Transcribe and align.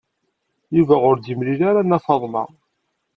Yuba 0.77 0.95
ur 1.09 1.15
d-yemli 1.17 1.55
ara 1.69 1.81
Nna 1.85 1.99
Faḍma. 2.05 2.43